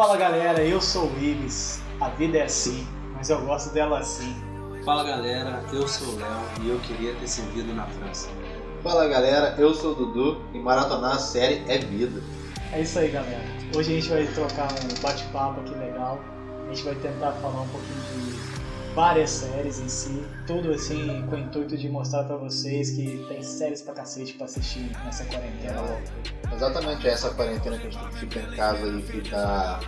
[0.00, 1.82] Fala galera, eu sou o Ibis.
[2.00, 4.34] A vida é assim, mas eu gosto dela assim.
[4.82, 8.30] Fala galera, eu sou o Léo e eu queria ter servido na França.
[8.82, 12.22] Fala galera, eu sou o Dudu e maratonar a série é vida.
[12.72, 13.44] É isso aí galera.
[13.76, 16.18] Hoje a gente vai trocar um bate-papo aqui legal.
[16.64, 18.49] A gente vai tentar falar um pouquinho de
[18.94, 23.42] várias séries em si, tudo assim com o intuito de mostrar pra vocês que tem
[23.42, 26.02] séries pra cacete pra assistir nessa quarentena louca.
[26.54, 29.80] Exatamente essa quarentena que a gente fica em casa e fica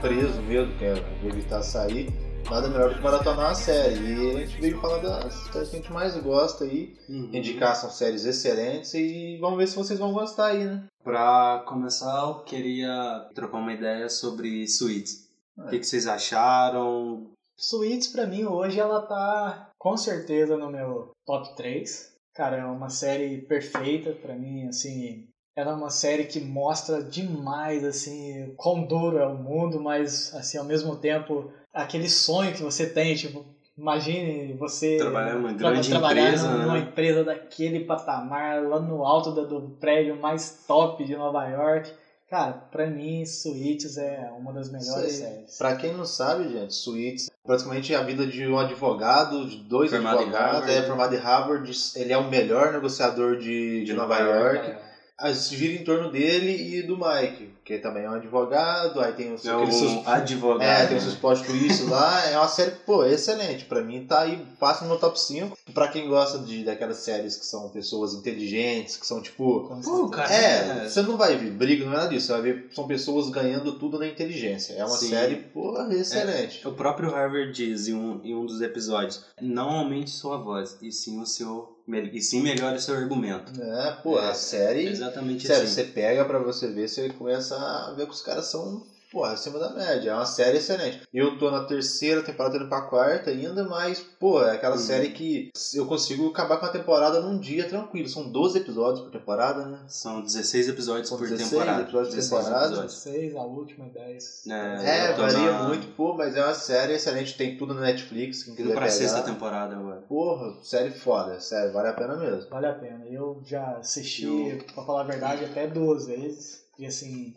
[0.00, 2.12] preso mesmo, que é evitar sair.
[2.50, 3.94] Nada melhor do que maratonar a série.
[3.96, 6.94] E a gente veio falar das séries que a gente mais gosta aí.
[7.08, 7.30] Uhum.
[7.32, 10.84] Indicar são séries excelentes e vamos ver se vocês vão gostar aí, né?
[11.02, 15.24] Pra começar, eu queria trocar uma ideia sobre Suítes.
[15.56, 15.70] O É.
[15.70, 17.30] que, que vocês acharam?
[17.56, 22.12] Suítes pra mim hoje ela tá com certeza no meu top 3.
[22.34, 27.84] Cara, é uma série perfeita pra mim, assim, ela é uma série que mostra demais
[27.84, 32.88] assim quão duro é o mundo, mas assim ao mesmo tempo aquele sonho que você
[32.90, 33.44] tem, tipo,
[33.78, 36.80] imagine você Trabalhar numa grande trabalhar empresa, numa né?
[36.80, 41.92] empresa daquele patamar lá no alto do prédio mais top de Nova York.
[42.28, 45.26] Cara, pra mim Suítes é uma das melhores Sei.
[45.26, 45.58] séries.
[45.58, 49.90] Pra quem não sabe, gente, Suits praticamente é a vida de um advogado, de dois
[49.90, 54.70] Formado advogados, é formado em Harvard, ele é o melhor negociador de, de Nova York.
[54.70, 54.94] É.
[55.18, 59.12] Ah, se gira em torno dele e do Mike, que também é um advogado, aí
[59.14, 60.62] tem os É aqueles um seus, advogado.
[60.68, 64.46] é, tem os plot twists lá, é uma série, pô, excelente, pra mim tá aí
[64.60, 68.96] fácil no meu top 5, pra quem gosta de daquelas séries que são pessoas inteligentes,
[68.98, 72.26] que são tipo, Pô, cara, é, você não vai ver briga, não é nada disso,
[72.26, 75.08] você vai ver, são pessoas ganhando tudo na inteligência, é uma Sim.
[75.10, 76.66] série, pô, excelente.
[76.68, 80.92] O próprio Harvard diz em um, em um dos episódios: não aumente sua voz, e
[80.92, 81.73] sim o seu.
[81.86, 83.52] E sim melhore o seu argumento.
[83.60, 85.74] É, pô, É, a série, Exatamente sério, assim.
[85.74, 88.82] você pega pra você ver, você começa a ver que os caras são,
[89.14, 90.10] porra, acima da média.
[90.10, 91.02] É uma série excelente.
[91.12, 94.82] Eu tô na terceira temporada, indo pra quarta ainda, mas, pô, é aquela Uhum.
[94.82, 98.08] série que eu consigo acabar com a temporada num dia tranquilo.
[98.08, 99.78] São 12 episódios por temporada, né?
[99.88, 101.82] São 16 episódios São por 16 temporada.
[101.82, 102.66] episódios por 16 temporada.
[102.66, 102.94] episódios.
[102.98, 104.46] Seis, a última é 10.
[104.48, 107.36] É, É, varia na- muito, pô, mas é uma série excelente.
[107.38, 108.92] Tem tudo na Netflix, quem Indo quiser pra pegar.
[108.92, 110.02] sexta temporada agora.
[110.08, 112.50] Porra, série foda, sério, vale a pena mesmo.
[112.50, 113.04] Vale a pena.
[113.06, 116.64] Eu já assisti, Eu- pra falar a verdade, até duas vezes.
[116.78, 117.32] E assim,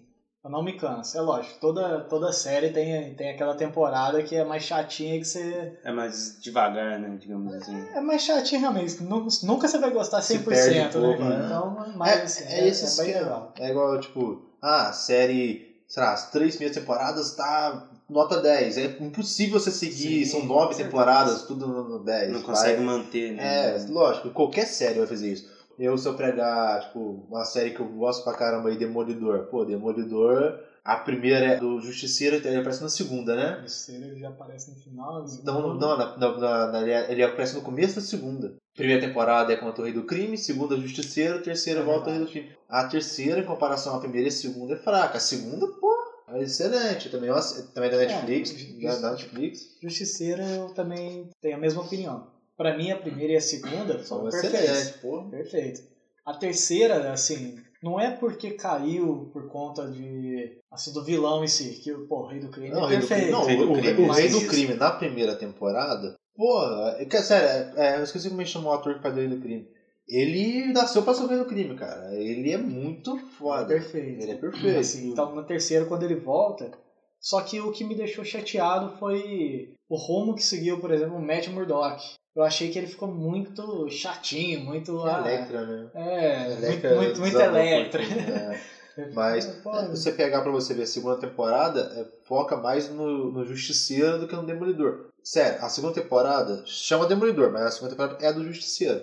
[0.48, 1.18] eu não me canso.
[1.18, 5.74] É lógico, toda, toda série tem, tem aquela temporada que é mais chatinha que você.
[5.84, 7.18] É mais devagar, né?
[7.20, 7.78] Digamos assim.
[7.94, 9.04] É mais chatinha realmente.
[9.04, 11.44] Nu- Nunca você vai gostar 100%, Se perde um né, pouco, né?
[11.46, 13.26] Então, mas É, assim, é esse bem esquema.
[13.26, 13.54] legal.
[13.60, 18.78] É igual, tipo, ah, série, sei lá, as três primeiras temporadas tá nota 10.
[18.78, 22.32] É impossível você seguir, Sim, são nove temporadas, tudo no no 10.
[22.32, 22.56] Não vai.
[22.56, 23.44] consegue manter, né?
[23.76, 25.57] É, lógico, qualquer série vai fazer isso.
[25.78, 29.46] Eu, se eu pregar, tipo, uma série que eu gosto pra caramba aí, Demolidor.
[29.46, 33.58] Pô, Demolidor, a primeira é do Justiceiro, ele aparece na segunda, né?
[33.58, 35.26] O terceiro ele já aparece no final.
[35.44, 38.56] Não, não, na, na, na- ele aparece no começo da segunda.
[38.76, 42.26] Primeira temporada é contra o Rei do Crime, segunda Justiceiro, terceira É volta ao Rei
[42.26, 42.32] do.
[42.32, 42.50] Crime.
[42.70, 45.18] A terceira, em comparação à primeira e segunda, é fraca.
[45.18, 45.94] A segunda, pô,
[46.30, 47.10] é excelente.
[47.10, 47.34] Também, é
[47.74, 48.52] também da Netflix,
[48.82, 49.78] É, da, Netflix.
[49.82, 52.28] Justiceira eu também tenho a mesma opinião.
[52.58, 54.96] Pra mim, a primeira e a segunda São perfeitas.
[55.30, 55.82] Perfeito.
[56.26, 61.80] A terceira, assim, não é porque caiu por conta de assim do vilão em si,
[61.84, 63.22] que pô, o Rei do Crime Não, o é Rei do perfeito.
[63.24, 64.48] Crime, não, Rei do o, o- Crime, o mas Rei do.
[64.48, 66.64] Crime na primeira temporada, pô,
[66.98, 69.28] é, que- sério, é, eu esqueci como ele chamou o ator que faz o Rei
[69.30, 69.68] do Crime.
[70.10, 72.14] Ele nasceu pra ser o Rei do Crime, cara.
[72.16, 73.66] Ele é muito É foda.
[73.68, 74.22] perfeito.
[74.24, 74.80] Ele é perfeito.
[74.80, 76.72] Assim, então na terceira quando ele volta,
[77.20, 81.22] só que o que me deixou chateado foi o rumo que seguiu, por exemplo, o
[81.22, 82.16] Matt Murdock.
[82.36, 85.90] Eu achei que ele ficou muito chatinho, muito ah, Electra, né?
[85.96, 88.04] é, Electra muito, muito, muito Electra.
[88.06, 88.62] né?
[89.14, 93.46] Mas É, você pegar pra você ver a segunda temporada, é, foca mais no, no
[93.46, 95.10] Justiceiro do que no Demolidor.
[95.24, 99.02] Sério, a segunda temporada chama Demolidor, mas a segunda temporada é do Justiceiro.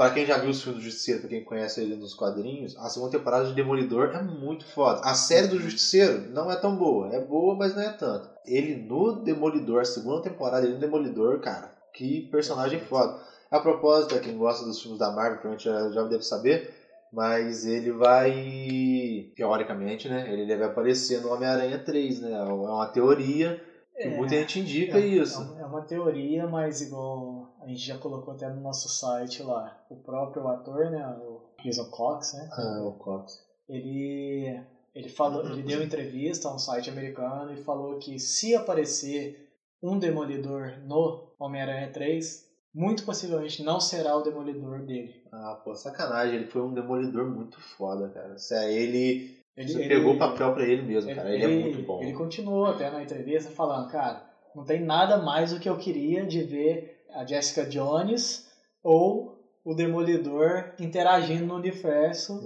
[0.00, 2.88] Pra quem já viu os filmes do Justiceiro, pra quem conhece ele nos quadrinhos, a
[2.88, 5.02] segunda temporada de Demolidor é muito foda.
[5.04, 7.14] A série do Justiceiro não é tão boa.
[7.14, 8.26] É boa, mas não é tanto.
[8.46, 13.14] Ele no Demolidor, a segunda temporada, ele no Demolidor, cara, que personagem foda.
[13.50, 16.72] A propósito, pra quem gosta dos filmes da Marvel, provavelmente já, já deve saber,
[17.12, 20.32] mas ele vai, teoricamente, né?
[20.32, 22.32] Ele deve aparecer no Homem-Aranha 3, né?
[22.32, 23.62] É uma teoria
[24.00, 24.16] que É.
[24.16, 25.42] muita gente indica É, isso.
[25.60, 27.29] É uma teoria, mas igual
[27.62, 31.84] a gente já colocou até no nosso site lá, o próprio ator, né, o Jason
[31.90, 33.38] Cox, né, Ah, o Cox.
[33.68, 34.58] ele
[34.94, 39.48] ele falou, ele deu entrevista a um site americano e falou que se aparecer
[39.80, 45.22] um demolidor no Homem-Aranha 3, muito possivelmente não será o demolidor dele.
[45.32, 46.34] Ah, pô, sacanagem.
[46.36, 48.36] Ele foi um demolidor muito foda, cara.
[48.36, 49.38] Sério, ele.
[49.56, 51.32] Ele, Você ele- pegou o papel pra ele mesmo, cara.
[51.32, 52.02] Ele, é muito bom.
[52.02, 54.24] Ele continuou até na entrevista falando, cara,
[54.54, 58.46] não tem nada mais do que eu queria de ver a Jessica Jones
[58.82, 62.38] ou o Demolidor interagindo no universo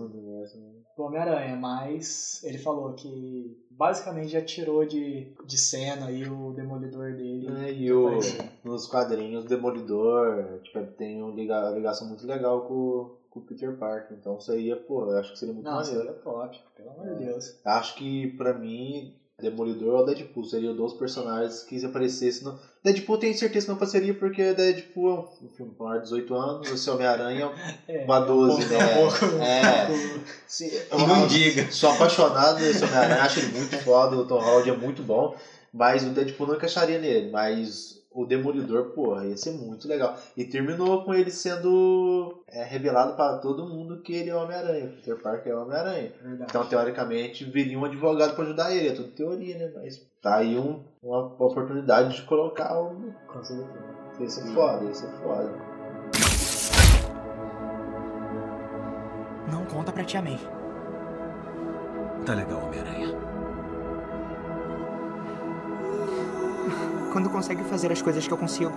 [0.97, 7.13] do Homem-Aranha, mas ele falou que basicamente já tirou de, de cena aí o Demolidor
[7.15, 7.49] dele.
[7.51, 8.21] É, e o,
[8.65, 13.43] nos quadrinhos, o Demolidor tipo, tem uma liga- uma ligação muito legal com, com o
[13.43, 14.17] Peter Parker.
[14.17, 16.11] Então isso aí, é, pô, eu acho que seria muito Nossa, maneiro.
[16.11, 17.45] ele é top, pelo amor de Deus.
[17.65, 19.15] Acho que, pra mim,
[19.45, 22.59] Demolidor ou Deadpool seriam dois personagens que se aparecessem no...
[22.83, 25.11] Deadpool tenho certeza que não passaria porque Deadpool
[25.41, 27.51] é um filme com ar de 18 anos, o seu Homem-Aranha
[27.89, 29.35] É, Uma 12, um pouco- né?
[29.39, 29.87] um É.
[29.87, 31.71] pouco- Sim, Não diga.
[31.71, 35.35] Sou apaixonado nesse Homem-Aranha, acho ele muito foda, o Tom Holland é muito bom,
[35.73, 40.17] mas o Deadpool não encaixaria nele, mas o Demolidor, porra, ia ser muito legal.
[40.37, 44.87] E terminou com ele sendo é, revelado para todo mundo que ele é o Homem-Aranha,
[44.89, 46.13] Peter Parker é o Homem-Aranha.
[46.41, 49.73] Então, teoricamente, viria um advogado para ajudar ele, é tudo teoria, né?
[49.75, 53.13] Mas tá aí um, uma oportunidade de colocar o...
[53.27, 53.95] Com certeza.
[54.21, 55.53] Ia ser foda, ia ser foda.
[59.51, 60.39] Não conta pra tia May.
[62.25, 63.24] Tá legal, Homem-Aranha.
[67.15, 68.73] Quando consegue fazer as coisas que eu consigo.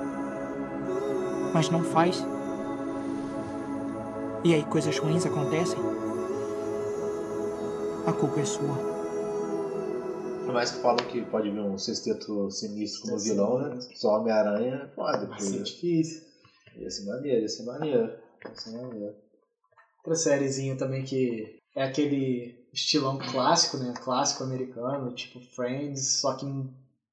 [1.55, 2.23] Mas não faz.
[4.43, 5.79] E aí coisas ruins acontecem.
[8.05, 8.75] A culpa é sua.
[10.45, 13.79] Por mais que falam que pode vir um sexteto sinistro como vilão, né?
[13.95, 15.25] Só Homem-Aranha pode.
[15.25, 16.21] Vai ser porque difícil.
[16.75, 18.13] Ia ser maneiro, ia ser maneiro.
[18.45, 19.15] Ia ser maneiro.
[19.97, 23.95] Outra sériezinha também que é aquele estilão clássico, né?
[23.99, 26.45] Clássico americano, tipo Friends, só que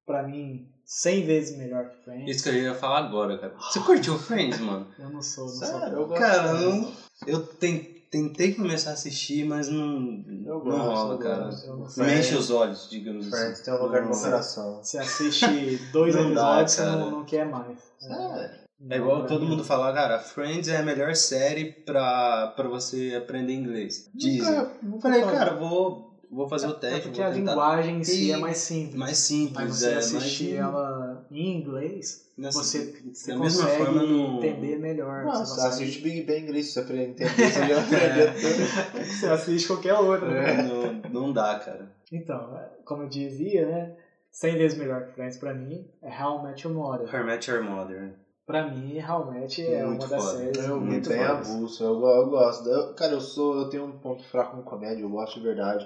[0.05, 2.29] pra mim 100 vezes melhor que Friends.
[2.35, 3.53] Isso que eu ia falar agora, cara.
[3.59, 4.87] Você curtiu Friends, mano?
[4.99, 6.01] Eu não sou, não Sério, sou.
[6.01, 6.07] eu.
[6.09, 6.91] Cara, não,
[7.27, 11.43] eu ten- tentei começar a assistir, mas não, Eu não gosto, rola, eu cara.
[11.45, 11.67] gosto.
[11.67, 13.63] Eu não Não me enche os olhos, digamos Friends assim.
[13.63, 14.77] tem um lugar no meu Não- coração.
[14.83, 15.45] Você assiste
[15.91, 17.77] dois Não episódios, não, não quer mais.
[18.03, 18.65] É.
[18.89, 22.67] É igual Não, todo mundo mim- fala, cara, Friends é a melhor série pra, pra
[22.67, 24.09] você aprender inglês.
[24.13, 24.53] Dizem.
[24.53, 25.37] Nunca, nunca Falei, falei.
[25.39, 27.01] cara, vou, vou fazer o É teste.
[27.03, 27.51] porque vou a tentar.
[27.51, 28.95] linguagem em si é mais simples.
[28.95, 29.95] Mais simples, Mas você é.
[29.97, 35.23] assistir mas- ela em inglês, nessa- você, você da mesma consegue forma, não- entender melhor.
[35.23, 37.79] Não, você você consegue- assiste Big Bang inglês, se você aprender a entender, você já
[37.81, 39.05] aprendeu tudo.
[39.05, 40.29] Você assiste qualquer outra.
[40.29, 40.63] né?
[40.63, 41.91] Não, não dá, cara.
[42.11, 43.91] Então, como eu dizia, né?
[44.31, 47.15] 100 vezes melhor que Friends pra mim é How I Met Your Mother.
[47.15, 48.13] Her Met Your Mother.
[48.45, 50.37] Pra mim, How Met é Muito uma das foda.
[50.37, 52.69] séries Eu muito bem avulso, eu, eu gosto.
[52.69, 53.57] Eu- cara, eu sou.
[53.57, 55.83] Eu tenho um ponto fraco com comédia, eu gosto de verdade.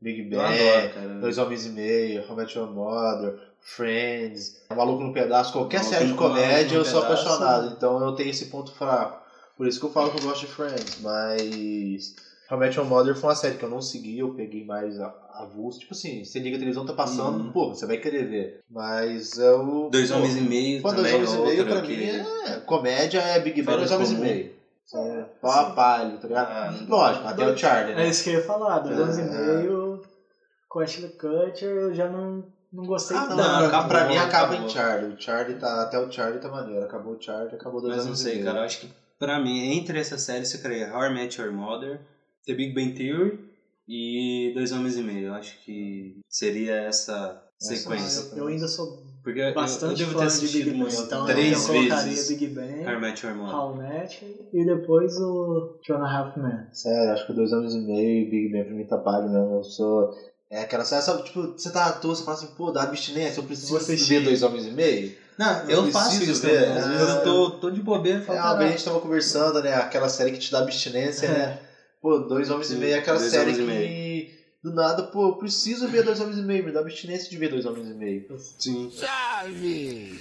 [0.00, 1.20] Big Bang, adoro, cara.
[1.20, 5.94] Dois Homens e Meio, How I Met Your Mother, Friends, Maluco no Pedaço, qualquer Maluco
[5.94, 7.26] série de comédia eu sou Pedaço.
[7.28, 9.18] apaixonado, então eu tenho esse ponto fraco.
[9.56, 12.14] Por isso que eu falo que eu gosto de Friends, mas.
[12.50, 14.98] How I Met Your Mother foi uma série que eu não segui, eu peguei mais
[15.00, 15.80] a- avulso.
[15.80, 17.52] Tipo assim, você liga a televisão, tá passando, Uhum.
[17.52, 18.60] pô, você vai querer ver.
[18.70, 19.88] Mas eu.
[19.92, 21.12] Dois pô, Homens e Meio Pô, também.
[21.12, 22.60] Dois Homens e Meio pra que- mim é.
[22.64, 24.14] Comédia é Big Bang Dois do Homens e.
[24.14, 24.58] Meio.
[24.86, 26.48] São pau a palho, tá ligado?
[26.50, 28.08] Ah, Lógico, até o Charlie, É né?
[28.08, 29.24] isso que eu ia falar, dois É, anos e é.
[29.24, 29.87] meio
[30.68, 33.72] com Ashley Kutcher eu já não, não gostei Ah, não, tanto.
[33.72, 34.66] Não, pra, mim acabou, acaba acabou.
[34.66, 35.14] em Charlie.
[35.14, 35.82] O Charlie tá.
[35.82, 36.84] Até o Charlie tá maneiro.
[36.84, 38.58] Acabou o Charlie, acabou dois Mas não anos sei, cara.
[38.58, 38.88] Eu acho que
[39.18, 42.00] pra mim, entre essas séries, eu creio How I Met Your Mother,
[42.46, 43.38] The Big Bang Theory
[43.88, 45.28] e Dois Homens e Meio.
[45.28, 48.28] Eu acho que seria essa Essa sequência.
[48.32, 50.94] Eu, eu ainda sou Porque eu- bastante eu devo fã ter de assistido Big Bang,
[51.06, 53.54] então três eu colocaria vezes Big Bang, How I Met Your Mother.
[53.56, 56.66] How Met e depois o Two and a Half Men.
[56.72, 59.54] Sério, acho que dois anos e meio e Big Bang pra mim tá palho mesmo.
[59.56, 60.14] Eu sou.
[60.50, 61.24] É aquela série, sabe?
[61.24, 64.18] Tipo, você tá à toa, você fala assim, pô, dá abstinência, eu preciso assistir.
[64.20, 65.14] ver dois homens e meio.
[65.36, 66.78] Não, Eu eu, faço isso ver, também.
[66.78, 66.96] Às né?
[66.96, 69.74] vezes eu tô, tô de bobeira e É, vez a "Caraca, gente tava conversando, né?
[69.74, 71.58] Aquela série que te dá abstinência, né?
[72.00, 74.38] Pô, dois homens e meio é aquela Dois série que.
[74.62, 77.48] Do nada, pô, eu preciso ver dois homens e meio, me dá abstinência de ver
[77.50, 78.26] dois homens e meio.
[78.58, 78.90] Sim.
[78.90, 80.18] Chave!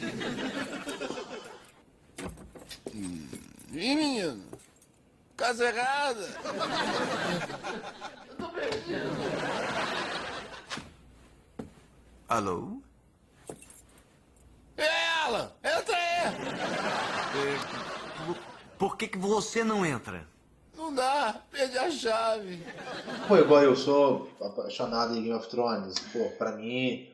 [2.94, 4.44] Ih, menino?
[5.36, 6.28] Casa errada!
[12.28, 12.82] Alô?
[14.78, 14.86] É
[15.26, 15.56] ela!
[15.64, 16.36] Entra aí!
[18.78, 20.28] Por que, que você não entra?
[20.76, 22.62] Não dá, perdi a chave.
[23.28, 25.98] Pô, igual eu sou apaixonado em Game of Thrones.
[26.14, 27.08] Pô, pra mim,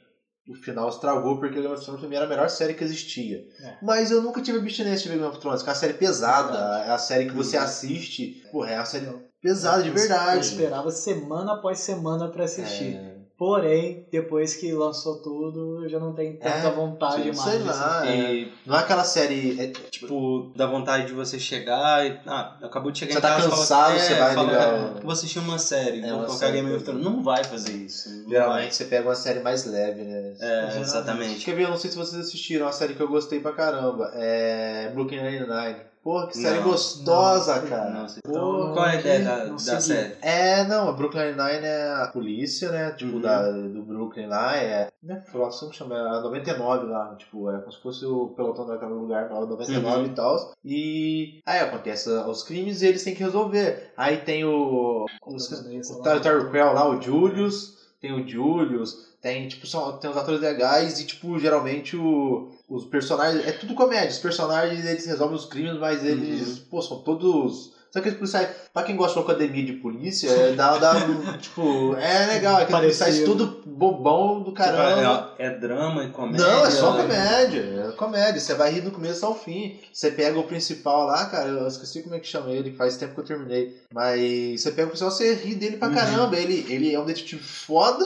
[0.49, 3.45] o final estragou porque Game of Thrones pra mim era a melhor série que existia.
[3.61, 3.77] É.
[3.81, 6.83] Mas eu nunca tive abstinência de ver Game of Thrones, que é uma série pesada.
[6.85, 7.63] É a série que você Uhum.
[7.63, 8.43] assiste.
[8.51, 9.07] Pô, é uma série
[9.41, 10.35] pesada de Eu- verdade.
[10.35, 12.95] Eu esperava semana após semana pra assistir.
[12.97, 13.12] É,
[13.43, 17.37] Porém, depois que lançou tudo, eu já não tenho tanta É, vontade mais.
[17.39, 17.99] sei lá.
[17.99, 18.07] assim.
[18.07, 18.33] É.
[18.35, 19.59] E, Não é aquela série.
[19.59, 22.17] é, tipo, dá vontade de você chegar e.
[22.25, 24.47] Ah, acabou de chegar Você em tá casa e cansado, fala, você é, vai fala,
[24.47, 27.03] ligar "Ah, o- Vou assistir uma série, É, vou colocar Game of Thrones.
[27.03, 28.07] Não vai fazer isso.
[28.29, 30.33] geralmente você pega uma série mais leve, né?
[30.39, 31.43] É, exatamente.
[31.43, 31.63] Quer ver?
[31.65, 34.09] Eu não sei se vocês assistiram uma série que eu gostei pra caramba.
[34.13, 34.87] É.
[34.93, 35.81] Brooklyn Nine-Nine.
[36.03, 37.89] Porra, que série Não, gostosa, não, cara.
[37.91, 40.15] Nossa, Então, qual é a ideia não- da, não da série?
[40.21, 42.91] É, não, a Brooklyn Nine-Nine é a polícia, né?
[42.91, 43.21] Tipo, Uhum.
[43.21, 44.89] da, do Brooklyn lá, é.
[45.01, 45.95] Não é Frota, como chama?
[45.95, 49.45] É a 99 lá, tipo, é como se fosse o pelotão daquele lugar, lá, o
[49.45, 50.05] 99 Uhum.
[50.07, 50.51] e tal.
[50.65, 53.93] E aí acontece os crimes e eles têm que resolver.
[53.95, 55.05] Aí tem o.
[55.25, 56.01] Os, Protagonista o.
[56.01, 60.41] Tyler Tyler Quell lá, o Julius, tem o Julius, tem, tipo, são, tem os atores
[60.41, 63.47] legais e, tipo, geralmente o, os personagens.
[63.47, 64.09] É tudo comédia.
[64.09, 67.71] Os personagens eles resolvem os crimes, mas eles, pô, são todos.
[67.89, 70.95] Sabe aqueles policiais, pra quem gosta de academia de polícia, é, dá, dá
[71.39, 73.45] tipo, é legal, aqueles policiais Parecido.
[73.45, 75.29] tudo bobão do caramba.
[75.29, 76.45] Tipo, é, é drama e comédia?
[76.45, 78.41] Não, é só comédia, é comédia.
[78.41, 79.79] Você vai rir do começo ao fim.
[79.93, 83.13] Você pega o principal lá, cara, eu esqueci como é que chama ele, faz tempo
[83.13, 83.73] que eu terminei.
[83.93, 85.93] Mas você pega o principal, você ri dele pra Uhum.
[85.93, 86.35] caramba.
[86.35, 88.03] Ele, ele é um detetive foda,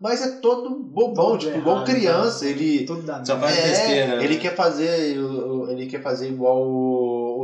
[0.00, 2.44] mas é todo bobão, Todo tipo, errado, igual criança.
[2.44, 2.50] né?
[2.52, 2.84] Ele.
[2.84, 4.24] Tudo dá Só faz É, besteira, né?
[4.24, 5.16] ele quer fazer.
[5.70, 6.64] Ele quer fazer igual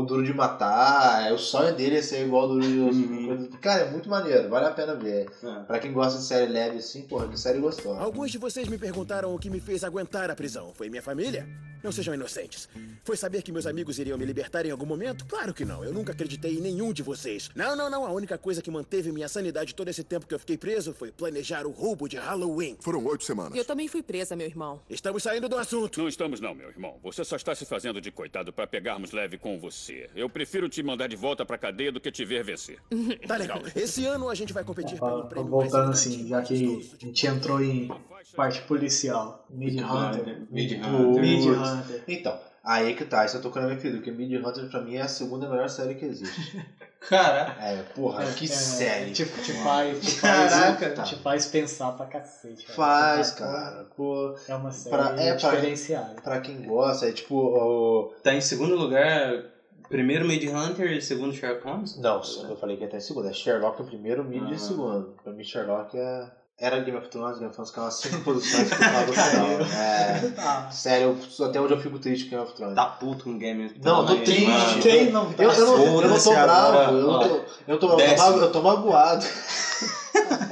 [0.05, 1.33] o, Duro de Matar.
[1.33, 2.75] O sonho dele é ser igual o Duro de
[3.25, 3.49] Uhum.
[3.61, 5.27] Cara, é muito maneiro, vale a pena ver.
[5.43, 5.61] É.
[5.65, 8.01] Pra quem gosta de série leve assim, porra, que série gostosa.
[8.01, 10.73] Alguns de vocês me perguntaram o que me fez aguentar a prisão.
[10.75, 11.49] Foi minha família?
[11.85, 12.67] Não sejam inocentes.
[13.05, 15.27] Foi saber que meus amigos iriam me libertar em algum momento?
[15.27, 15.85] Claro que não.
[15.85, 17.51] Eu nunca acreditei em nenhum de vocês.
[17.55, 18.07] Não, não, não.
[18.07, 21.13] A única coisa que manteve minha sanidade todo esse tempo que eu fiquei preso foi
[21.13, 22.79] planejar o roubo de Halloween.
[22.81, 23.55] Foram oito semanas.
[23.55, 24.81] Eu também fui presa, meu irmão.
[24.89, 26.01] Estamos saindo do assunto.
[26.01, 26.99] Não estamos não, meu irmão.
[27.03, 29.94] Você só está se fazendo de coitado para pegarmos leve com você.
[30.15, 32.79] Eu prefiro te mandar de volta pra cadeia do que te ver vencer.
[33.27, 33.61] Tá legal.
[33.75, 37.27] Esse ano a gente vai competir pelo prêmio Voltando mais assim, já que a gente
[37.27, 37.91] entrou em
[38.37, 39.47] parte policial.
[39.51, 40.43] Mid Hunter.
[40.51, 40.73] Mid.
[40.73, 41.23] Hunter.
[41.23, 42.05] Mid Hunter.
[42.09, 44.81] Então, aí que tá, isso eu tô com a minha filha, porque Mid Hunter pra
[44.81, 46.65] mim é a segunda melhor série que existe.
[47.07, 49.13] Cara, É, porra, que É, série.
[49.13, 50.95] Te, te faz, te, Caraca.
[50.97, 52.65] faz, te faz pensar pra cacete.
[52.65, 52.75] cara.
[52.77, 53.87] Faz, cara.
[53.95, 56.15] Pô, É uma série Pra- é, pra- diferenciada.
[56.23, 57.35] pra quem gosta, é tipo.
[57.37, 58.15] O...
[58.23, 59.45] tá em segundo lugar.
[59.89, 61.99] Primeiro Mid Hunter e segundo Sherlock Holmes?
[61.99, 63.29] Não, eu falei que até segundo.
[63.29, 64.59] É Sherlock em primeiro, Mid Ah.
[64.59, 65.15] segundo.
[65.23, 66.27] Pra mim, Sherlock é.
[66.57, 69.13] Era Game of Thrones, Game of Thrones, que é umas cinco posições que ficava no
[69.13, 69.47] final.
[69.77, 70.33] É.
[70.39, 72.77] Ah, Sério, eu- até hoje eu fico triste com Game of Thrones.
[72.77, 74.47] Tá puto com Game of Não, eu tô Thrones, triste.
[74.49, 74.81] mano.
[74.83, 75.43] quem não tá?
[75.43, 78.63] Eu, eu, não, eu não tô bravo, eu, não tô, eu, tô, eu, tô, eu
[78.63, 79.25] magoado.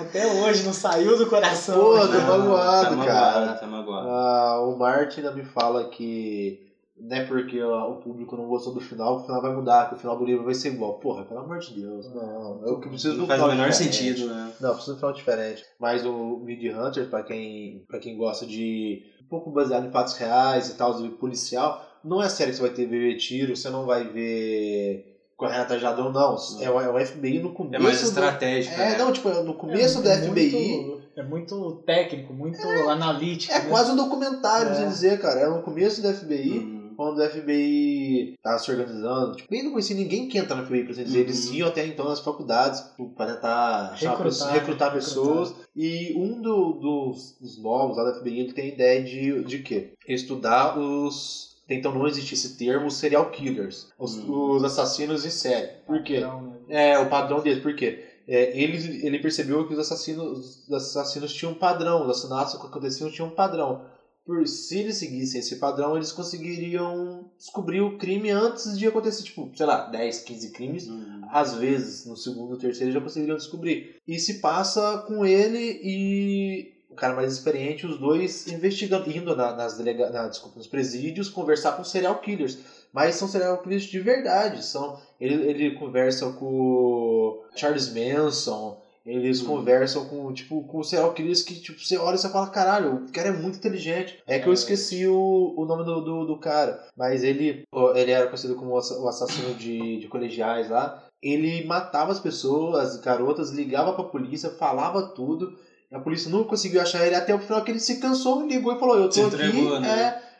[0.01, 1.79] Até hoje não saiu do coração.
[1.79, 2.21] Pô, né?
[2.21, 3.41] tô magoado, tá cara.
[3.41, 4.09] Magoado, tá magoado.
[4.09, 6.72] Ah, o Martin ainda me fala que
[7.05, 9.89] não é porque ó, o público não gostou do final que o final vai mudar,
[9.89, 10.95] que o final do livro vai ser igual.
[11.01, 12.63] Porra, pelo amor de Deus, não.
[12.65, 13.97] Eu que preciso Não do faz o final menor diferente.
[13.97, 14.53] sentido, né?
[14.61, 15.63] Não, precisa de um final diferente.
[15.81, 20.15] Mas o Mid Hunter, pra quem, pra quem gosta de um pouco baseado em fatos
[20.15, 23.69] reais e tal, de policial, não é série que você vai ter ver tiro, você
[23.69, 26.37] não vai ver correndo atrás de ladrão, não.
[26.61, 27.75] É o, é o FBI no começo.
[27.75, 28.75] É mais do- estratégico.
[28.75, 28.99] É, né?
[28.99, 30.51] não, tipo, no começo É do FBI.
[30.53, 33.53] muito- é muito técnico, muito analítico.
[33.53, 33.69] É né?
[33.69, 34.87] quase um documentário, É.
[34.87, 35.41] dizer, cara.
[35.41, 36.82] Era no começo do FBI, Uhum.
[37.03, 39.37] Quando o FBI tava se organizando.
[39.37, 41.19] Tipo, nem não conhecia ninguém que entra no FBI, você dizer.
[41.19, 41.25] Uhum.
[41.25, 44.93] Eles iam até então nas faculdades tipo, pra tentar Recrutar, pessoas- recrutar recrutar.
[44.93, 45.55] pessoas.
[45.75, 49.59] E um do- dos, dos novos lá da FBI, ele tem a ideia de, de
[49.61, 49.93] quê?
[50.09, 51.51] Estudar os...
[51.69, 53.89] Então não existe esse termo, serial killers.
[53.99, 54.57] Os, Uhum.
[54.57, 55.69] os assassinos em série.
[55.87, 56.21] Por quê?
[56.21, 56.91] Padrão, né?
[56.93, 57.63] É, o padrão deles.
[57.63, 58.05] Por quê?
[58.29, 62.67] É, ele, ele percebeu que os assassinos, os assassinos tinham um padrão, os assassinatos que
[62.67, 63.83] aconteciam tinham um padrão.
[64.25, 69.51] Por se eles seguissem esse padrão, eles conseguiriam descobrir o crime antes de acontecer, tipo,
[69.55, 70.87] sei lá, 10, 15 crimes.
[70.87, 71.23] Uhum.
[71.31, 73.97] Às vezes, no segundo, terceiro, eles já conseguiriam descobrir.
[74.07, 79.57] E se passa com ele e o cara mais experiente, os dois investigando, indo na-
[79.57, 82.59] nas delega na, desculpa, nos presídios, conversar com serial killers.
[82.93, 84.63] Mas são serial killers de verdade.
[84.65, 89.47] São, ele, ele conversa com Charles Manson, eles Hum.
[89.47, 93.13] conversam com, tipo, com serial killers que tipo, você olha e você fala, caralho, o
[93.13, 94.23] cara é muito inteligente.
[94.27, 94.55] É que eu É.
[94.55, 96.83] esqueci o, o nome do, do, do cara.
[96.97, 97.65] Mas ele,
[97.97, 101.03] ele era conhecido como o assa- o assassino de, de colegiais lá.
[101.23, 105.57] Ele matava as pessoas, as garotas, ligava pra polícia, falava tudo.
[105.93, 108.79] A polícia nunca conseguiu achar ele até o final que ele se cansou, ligou e
[108.79, 109.35] falou, eu tô Se aqui.
[109.35, 109.89] entregou, né?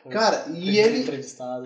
[0.05, 1.05] É, cara, e ele.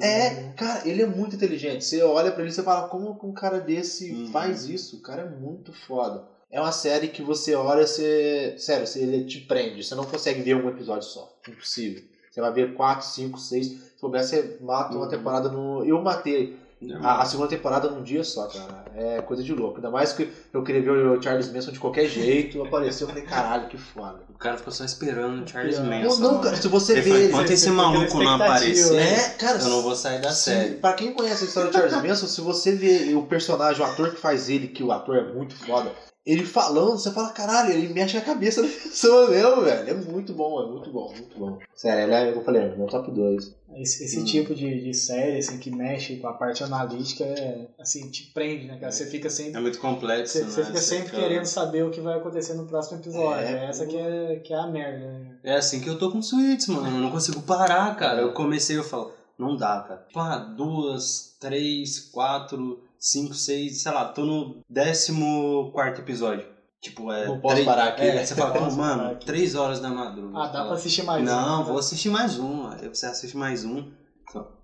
[0.01, 0.53] É, né?
[0.57, 1.85] cara, ele é muito inteligente.
[1.85, 4.27] Você olha pra ele e você fala, como que um cara desse Uhum.
[4.27, 4.97] faz isso?
[4.97, 6.23] O cara é muito foda.
[6.57, 8.55] É uma série que você olha, você.
[8.57, 9.83] Sério, você, ele te prende.
[9.83, 11.31] Você não consegue ver um episódio só.
[11.47, 12.01] Impossível.
[12.31, 13.67] Você vai ver 4, 5, 6.
[13.67, 15.09] Se souber, você mata uma Uhum.
[15.09, 15.85] temporada no.
[15.85, 16.57] Eu matei.
[17.01, 18.85] A, a segunda temporada num dia só, cara.
[18.95, 19.75] É coisa de louco.
[19.77, 22.61] Ainda mais que eu queria ver o Charles Manson de qualquer jeito.
[22.65, 24.19] Apareceu, eu falei, caralho, que foda.
[24.29, 26.21] O cara ficou só esperando o Charles Não, Não, Manson.
[26.21, 29.95] não, cara, se você vê enquanto esse maluco não aparecer, É, cara, eu não vou
[29.95, 30.73] sair da Sim, série.
[30.75, 34.11] Pra quem conhece a história do Charles Manson, se você vê o personagem, o ator
[34.11, 35.91] que faz ele, que o ator é muito foda,
[36.29, 39.89] ele falando, você fala, caralho, ele mexe a cabeça da pessoa mesmo, velho.
[39.89, 41.57] É muito bom, é muito bom, muito bom.
[41.73, 43.55] Sério, ele é, eu falei, é meu top 2.
[43.75, 44.25] Esse, esse Hum.
[44.25, 48.65] tipo de, de série, assim, que mexe com a parte analítica, é, assim, te prende,
[48.65, 48.91] né, cara?
[48.91, 50.49] Você fica É sempre, muito complexo, você, né?
[50.49, 53.45] você fica sempre fica- querendo saber o que vai acontecer no próximo episódio.
[53.45, 55.35] É, É, essa que é, que é a merda, né?
[55.43, 56.87] É assim que eu tô com suítes, mano.
[56.87, 58.21] Eu não consigo parar, cara.
[58.21, 60.03] Eu comecei, eu falo, não dá, cara.
[60.07, 66.47] Tipo, ah, duas, três, quatro, cinco, seis, sei lá, tô no décimo quarto episódio.
[66.81, 67.27] Tipo, é.
[67.27, 68.23] Não posso três- parar aqui, É, né?
[68.25, 69.25] você fala, como, mano, aqui.
[69.25, 70.37] três horas da madrugada.
[70.43, 71.79] Ah, dá Fala, pra assistir mais Não, um, vou né?
[71.79, 72.67] assistir mais um.
[72.67, 73.91] Aí você assiste mais um.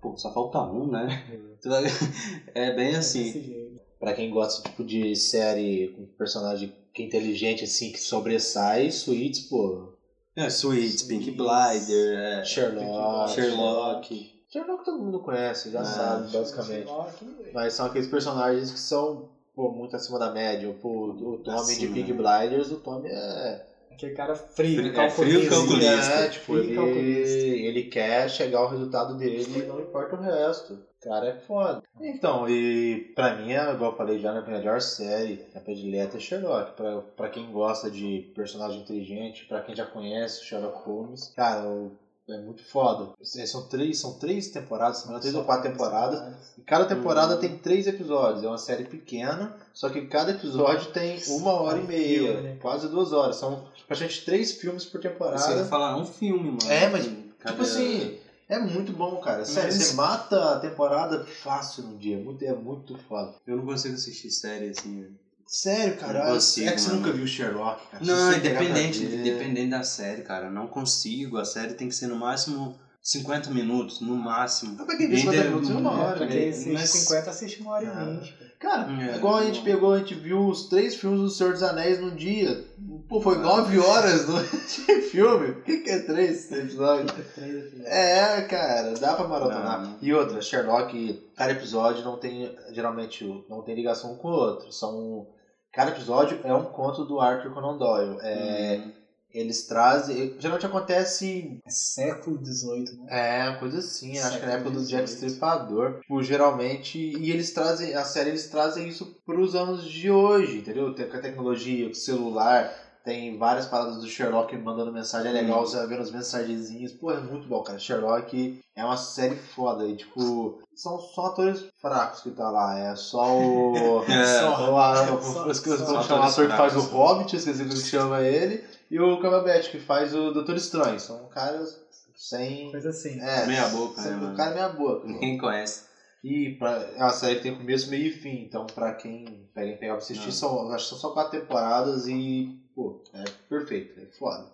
[0.00, 1.24] Pô, só falta um, né?
[1.64, 1.84] Vai-
[2.54, 3.24] é bem assim.
[3.24, 3.80] Desse jeito.
[3.98, 9.40] Pra quem gosta tipo de série com personagem que é inteligente, assim, que sobressai, Suits,
[9.48, 9.94] pô.
[10.36, 13.32] É, Suits, Pink Blider, é, Sherlock.
[13.34, 14.33] Sherlock.
[14.54, 16.86] Sherlock todo mundo conhece, já Ah, sabe, basicamente.
[16.86, 20.72] Sherlock, Mas são aqueles personagens que são pô, muito acima da média.
[20.80, 22.16] Pô, o Tommy de Acima, Pig né?
[22.16, 23.66] Blinders, o Tommy é.
[23.90, 26.12] Aquele cara frio, Frio- é, frio calculista.
[26.14, 27.38] É, tipo, Frio ele, calculista.
[27.46, 30.74] ele quer chegar ao resultado dele e não importa o resto.
[30.74, 31.82] O cara é foda.
[32.00, 36.20] Então, e pra mim, é, igual eu falei já, a melhor série, a predileta é
[36.20, 36.72] Sherlock.
[36.76, 41.68] Pra, pra quem gosta de personagem inteligente, pra quem já conhece o Sherlock Holmes, cara,
[41.68, 41.92] o-
[42.28, 43.12] é muito foda.
[43.36, 46.52] É, São três, são três temporadas, engano, três ou quatro temporadas.
[46.58, 47.38] E cada temporada Hum.
[47.40, 48.42] tem três episódios.
[48.44, 52.56] É uma série pequena, só que cada episódio tem uma hora e meia, né?
[52.62, 53.36] quase duas horas.
[53.36, 55.38] São praticamente três filmes por temporada.
[55.38, 56.70] Você ia falar um filme, mano.
[56.72, 57.04] É, mas,
[57.38, 59.44] Cada- Tipo assim, é muito bom, cara.
[59.44, 62.16] Sério, Mas- você mata a temporada fácil no dia.
[62.16, 63.34] Muito, é muito foda.
[63.46, 65.06] Eu não consigo assistir série assim.
[65.46, 66.24] Sério, cara.
[66.24, 67.00] Não consigo, é que você mano.
[67.00, 68.04] nunca viu Sherlock, cara.
[68.04, 70.50] Não, independente, ver- independente da série, cara.
[70.50, 71.36] Não consigo.
[71.38, 74.74] A série tem que ser no máximo 50 minutos, no máximo.
[74.76, 77.30] Mas pra quem vê 50 Ainda- minutos é uma hora, Pra quem assiste Mas- 50,
[77.30, 78.34] assiste uma hora e vinte.
[78.64, 79.64] Cara, É, igual a gente não.
[79.64, 82.64] pegou, a gente viu os três filmes do Senhor dos Anéis num dia.
[83.08, 85.50] Pô, foi nove horas no de filme.
[85.50, 87.10] O que, que é três episódios?
[87.18, 87.84] Episódios.
[87.84, 89.82] É, cara, dá pra maratonar.
[89.82, 89.96] Não.
[90.00, 94.72] E outra, Sherlock, cada episódio não tem, geralmente, não tem ligação com o outro.
[94.72, 95.26] São,
[95.72, 98.16] cada episódio é um conto do Arthur Conan Doyle.
[98.22, 99.03] É, Hum.
[99.34, 103.06] Eles trazem, geralmente acontece, É século XVIII, né?
[103.44, 105.10] é, uma coisa assim, acho que na época do Século Jack.
[105.10, 106.00] Stripador.
[106.00, 110.94] Tipo, geralmente, e eles trazem, a série eles trazem isso pros anos de hoje, entendeu?
[110.94, 112.72] Tem com a tecnologia, com o celular,
[113.04, 116.92] tem várias paradas do Sherlock mandando mensagem, é legal você vendo as mensagenzinhas.
[116.92, 117.78] Pô, é muito bom, cara.
[117.78, 119.84] Sherlock é uma série foda.
[119.86, 122.78] E, tipo, são só atores fracos que tá lá.
[122.78, 124.02] É só o.
[124.08, 124.24] É.
[124.40, 126.80] só o, a, Só- eu esqueci só como atores chama o ator que faz o
[126.80, 126.92] fracos.
[126.96, 128.64] Hobbit, esqueci como que chama ele.
[128.90, 130.98] E o Cumberbatch, que faz o Doutor Estranho.
[131.00, 131.80] São caras
[132.14, 132.70] sem.
[132.70, 133.20] Coisa assim.
[133.20, 134.34] É, Meia boca, sem- né, mano?
[134.34, 135.06] O cara é meia boca.
[135.06, 135.84] Ninguém conhece.
[136.22, 138.44] E pra, é uma série que tem começo, meio e fim.
[138.44, 140.32] Então, pra quem pega e pegar pra assistir, Não.
[140.32, 144.46] são, acho que são só quatro temporadas e, pô, é perfeito, é foda.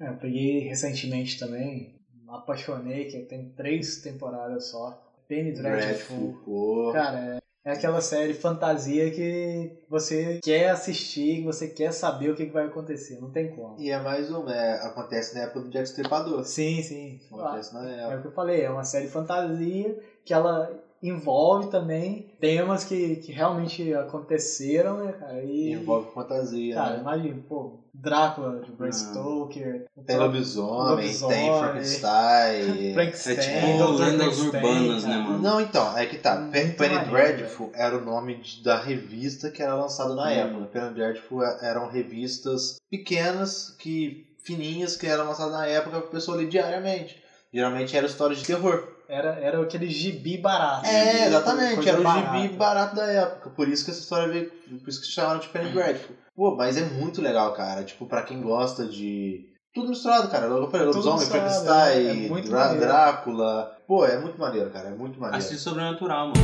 [0.00, 4.98] É, eu peguei recentemente também, me apaixonei, que tem três temporadas só.
[5.28, 6.92] Penny Dreadful.
[6.92, 12.46] Cara, é, é aquela série fantasia que você quer assistir, você quer saber o que,
[12.46, 13.78] vai acontecer, não tem como.
[13.78, 16.44] E é mais uma, é, acontece na época do Jack Stripador.
[16.44, 17.20] Sim, sim.
[17.30, 18.16] Acontece na É época.
[18.18, 23.32] o que eu falei, é uma série fantasia que ela envolve também temas que, que
[23.32, 25.42] realmente aconteceram, né, cara?
[25.42, 27.00] E, Envolve fantasia, cara, né?
[27.00, 28.92] imagina, pô, Drácula, de Bram Hum.
[28.92, 32.92] Stoker, Tem lobisomem, lobisomem, tem Frankenstein.
[32.94, 33.98] Frankenstein, É tipo lendas
[34.38, 35.16] Frankenstein, urbanas, cara.
[35.16, 35.38] né, mano?
[35.42, 36.48] Não, então, é que tá.
[36.50, 40.28] Penny Dreadful era o nome de- da revista que era lançada na Hum.
[40.28, 40.66] época.
[40.66, 46.36] Penny Dreadful é- eram revistas pequenas, que fininhas, que eram lançadas na época pra pessoa
[46.36, 47.22] ler diariamente.
[47.52, 48.96] Geralmente eram histórias de terror.
[49.10, 50.86] Era, era aquele gibi barato.
[50.86, 51.88] É, exatamente.
[51.88, 52.38] Era o barata.
[52.38, 53.50] gibi barato da época.
[53.50, 54.50] Por isso que essa história veio.
[54.78, 56.14] Por isso que se chamaram de Penny Dreadful.
[56.36, 57.82] Pô, mas é muito legal, cara.
[57.82, 59.48] Tipo, pra quem gosta de.
[59.74, 60.46] Tudo misturado, cara.
[60.46, 62.74] Eu falei, lobisomem, Frankenstein, é, é Drá-.
[62.74, 63.76] Drácula.
[63.86, 64.88] Pô, é muito maneiro, cara.
[64.88, 65.44] É muito maneiro.
[65.44, 66.40] Assiste sobrenatural, mano.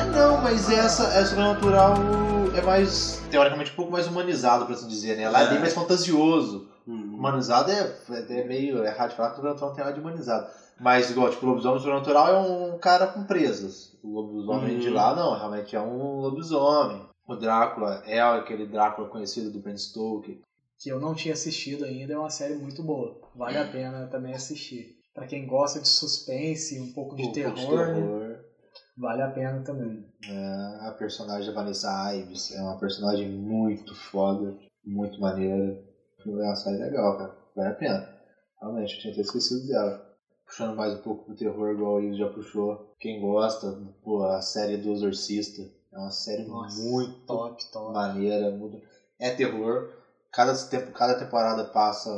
[0.00, 1.94] É, não, mas essa é sobrenatural.
[2.56, 3.20] É mais.
[3.30, 5.28] Teoricamente um pouco mais humanizado, por assim dizer, né?
[5.28, 5.50] Lá é É.
[5.50, 6.68] bem mais fantasioso.
[6.88, 7.16] Hum.
[7.16, 7.96] Humanizado é,
[8.30, 10.50] é meio errado de falar que o não tem nada de humanizado.
[10.80, 13.94] Mas, igual, tipo, o lobisomem sobrenatural é um cara com presas.
[14.02, 14.80] O lobisomem Uhum.
[14.80, 17.02] de lá, não, realmente é um lobisomem.
[17.26, 20.38] O Drácula é aquele Drácula conhecido do Bram Stoker.
[20.78, 23.20] Que eu não tinha assistido ainda, é uma série muito boa.
[23.34, 24.96] Vale a pena também assistir.
[25.12, 27.94] Pra quem gosta de suspense, um pouco de Um pouco terror, né?
[27.94, 28.36] terror.
[28.96, 30.06] vale a pena também.
[30.26, 35.76] É, a personagem da Vanessa Ives é uma personagem muito foda, muito maneira.
[36.26, 37.36] É uma série legal, cara.
[37.54, 38.14] Vale a pena.
[38.60, 40.04] Realmente, eu tinha até esquecido dela.
[40.44, 42.94] Puxando mais um pouco pro terror, igual o já puxou.
[42.98, 45.62] Quem gosta, pô, a série do Exorcista.
[45.92, 47.92] É uma série Nossa, muito top, top.
[47.92, 48.50] maneira.
[48.50, 48.80] Muito...
[49.18, 49.88] É terror.
[50.32, 52.10] Cada, tempo, cada temporada passa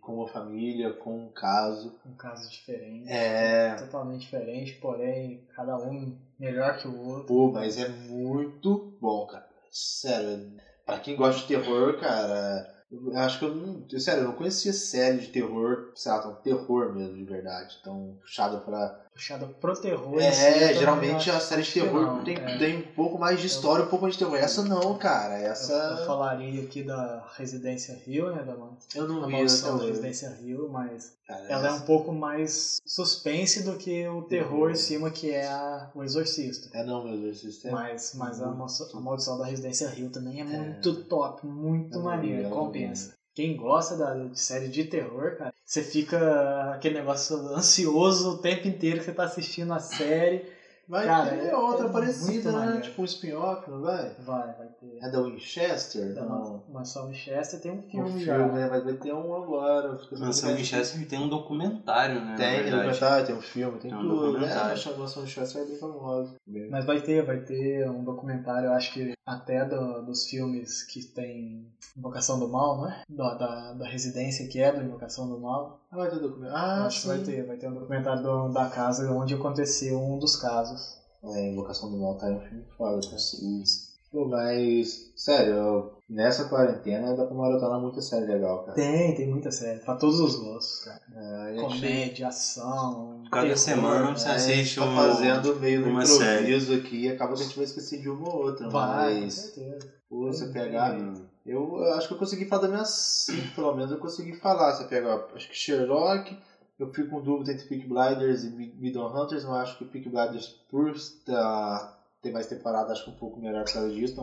[0.00, 1.94] com uma família, com um caso.
[2.04, 3.08] Um caso diferente.
[3.08, 3.74] É.
[3.76, 7.26] Totalmente diferente, porém, cada um melhor que o outro.
[7.26, 9.46] Pô, mas é muito bom, cara.
[9.70, 13.84] Sério, pra quem gosta de terror, cara, eu acho que eu não.
[13.98, 17.78] Sério, eu não conhecia série de terror, sei lá, tão terror mesmo, de verdade.
[17.82, 19.05] Tão puxada pra.
[19.16, 20.14] Puxada pro terror.
[20.14, 22.58] eu É, também geralmente acho a série de terror não, tem, é.
[22.58, 24.36] tem um pouco mais de história, um pouco mais de terror.
[24.36, 25.40] Essa não, cara.
[25.40, 25.72] Eu, Essa.
[25.72, 28.42] eu falaria aqui da Residência Rio, né?
[28.42, 28.52] Da,
[28.94, 29.84] Eu não da vi maldição da.
[29.86, 34.74] Residência Rio, mas Cara, ela é um pouco mais suspense do que o terror em
[34.76, 36.68] cima, que é a, o Exorcista.
[36.76, 37.68] É não, meu exorcista.
[37.68, 37.70] É...
[37.72, 40.44] Mas, mas a, maldição- da Residência Rio também é É.
[40.46, 43.15] muito top, muito Eu maneiro, eu compensa.
[43.36, 48.66] Quem gosta da de série de terror, cara, você fica aquele negócio ansioso o tempo
[48.66, 50.50] inteiro que você tá assistindo a série.
[50.88, 52.58] Vai Cara, ter é- outra é parecida, né?
[52.58, 52.82] maneiro.
[52.84, 54.10] Tipo um spin-off, não vai?
[54.20, 54.65] Vai, vai.
[55.00, 56.14] É da Winchester?
[56.14, 56.62] Da não.
[56.68, 58.38] Mansão Winchester tem um Um filme, filme, já.
[58.48, 58.68] né?
[58.70, 59.98] Mas vai ter um agora.
[60.18, 62.34] Mansão que- Winchester tem um documentário, né?
[62.36, 64.22] Tem, tem documentário, tem um filme, tem Tem um tudo.
[64.24, 64.26] né?
[64.32, 64.72] documentário.
[64.72, 66.34] A chamação de Chester é bem famosa.
[66.70, 71.02] Mas vai ter, vai ter um documentário, eu acho que até do- dos filmes que
[71.04, 73.02] tem Invocação do Mal, né?
[73.08, 75.80] Da, da, da residência que é do Invocação do Mal.
[75.90, 76.56] Ah, vai ter documentário.
[76.82, 77.08] Ah, acho que sim.
[77.08, 80.96] vai ter, vai ter um documentário do- da casa onde aconteceu um dos casos.
[81.24, 83.16] É, Invocação do Mal tá um filme foda, cara.
[83.16, 83.85] Isso.
[84.16, 88.72] Pô, mas, sério, eu- nessa quarentena dá pra maratonar muita série legal, cara.
[88.74, 91.02] Tem, tem muita série, pra todos os gostos, cara.
[91.14, 93.24] É, a gente- Comédia, ação.
[93.30, 97.02] Cada terror, semana você é, a gente assiste tá um- fazendo meio uma improviso aqui
[97.02, 98.70] e acaba que a gente vai esquecer de uma ou outra.
[98.70, 99.86] Vai, com mas, certeza.
[100.08, 100.94] pô, você Tem pegar.
[100.94, 101.12] Hum.
[101.44, 104.72] Eu, eu acho que eu consegui falar das minhas cinco, pelo menos eu consegui falar.
[104.72, 106.34] Você pega, acho que Sherlock,
[106.78, 109.84] eu fico com dúvida entre Peak Blinders e Mid- Middle Hunters, mas eu acho que
[109.84, 110.94] Peak Blinders, por
[111.26, 111.95] tá,
[112.26, 114.14] ter mais temporada, acho que um pouco melhor por causa disso.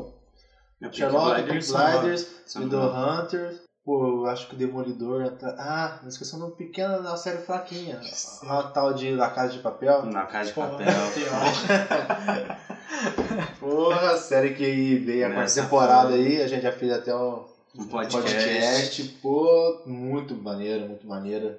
[0.77, 5.23] Então, Sherlock, Blinders Blinders, são- Middle Hunters, pô, acho que o Demolidor.
[5.23, 7.99] entra- Ah, não esqueci de uma pequena uma série fraquinha.
[8.43, 10.05] A tal de La Casa de Papel.
[10.05, 10.87] Na Casa de Papel.
[13.59, 17.43] Porra, a série que veio a quarta temporada aí, a gente já fez até um
[17.75, 18.21] Um podcast.
[18.21, 19.03] podcast.
[19.21, 21.55] Pô, muito maneiro, muito maneiro.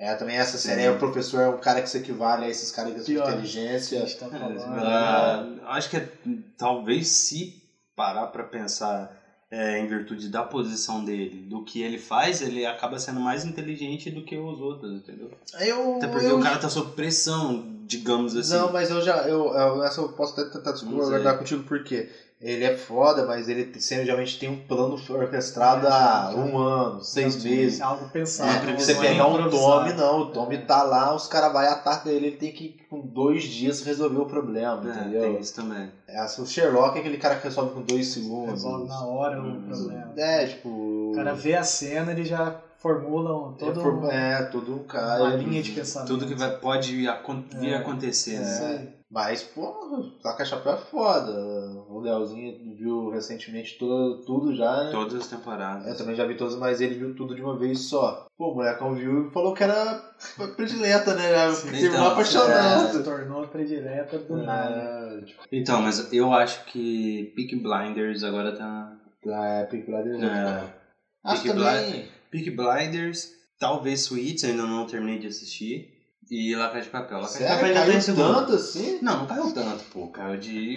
[0.00, 0.68] É, também essa Sim.
[0.68, 3.28] série aí, o professor é um cara que se equivale a esses caras que Pior.
[3.28, 4.02] inteligência.
[4.02, 4.58] A gente tá falando.
[4.58, 5.44] Ah,
[5.76, 6.08] acho que é,
[6.56, 7.54] talvez se
[7.94, 9.14] parar pra pensar
[9.50, 14.08] é, em virtude da posição dele, do que ele faz, ele acaba sendo mais inteligente
[14.08, 15.30] do que os outros, entendeu?
[15.58, 18.54] Eu, Até porque eu- o cara tá sob pressão, digamos assim.
[18.54, 19.18] Não, mas eu já.
[19.28, 22.06] Eu, eu, essa eu posso até tentar discordar contigo porque
[22.40, 27.42] ele é foda, mas ele sempre, geralmente tem um plano orquestrado há um ano, seis
[27.44, 27.80] meses.
[27.80, 28.70] É algo pensado.
[28.70, 29.50] É, Você não é pegar um.
[29.50, 30.20] Tommy, não.
[30.20, 33.82] O Tommy tá lá, os caras vão atacar ele, ele tem que, com dois dias,
[33.82, 35.20] resolver o problema, É, entendeu?
[35.22, 35.90] tem isso também.
[36.08, 38.50] É, o Sherlock é aquele cara que resolve com dois segundos.
[38.64, 40.12] Resolve na hora Hum, o problema.
[40.16, 40.68] É, tipo.
[40.68, 44.74] O cara vê a cena, ele já formula um, é, todo for- um- é, todo
[44.74, 45.24] um cara.
[45.24, 46.08] uma linha de pensamento.
[46.08, 48.88] Tudo que vai, pode acon- vir É, acontecer, Isso né?
[49.10, 51.32] Mas, pô, Taca Chapéu é foda.
[51.88, 54.84] O Leozinho viu recentemente tudo, tudo já.
[54.84, 54.90] né?
[54.92, 55.88] Todas as temporadas.
[55.88, 58.26] Eu também já vi todos, mas ele viu tudo de uma vez só.
[58.38, 59.94] Pô, o molecão viu e falou que era
[60.54, 61.52] predileta, né?
[61.60, 62.92] Terminou Então, apaixonado.
[62.92, 64.76] Se tornou predileta do nada.
[65.20, 68.96] É, tipo, Então, mas eu acho que Peak Blinders agora tá.
[69.26, 70.74] é, Peaky Blinders é É.
[71.24, 72.08] Acho Peaky também.
[72.30, 75.99] Peak Blinders, talvez Suits, ainda não terminei de assistir.
[76.30, 77.18] E La Casa de Papel.
[77.18, 78.34] La Casa de Papel Sério, ainda tá em caiu segundo.
[78.34, 78.98] tanto assim?
[79.02, 80.08] Não, não caiu tanto, pô.
[80.08, 80.76] Caiu de.